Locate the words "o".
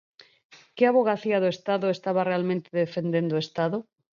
3.35-3.43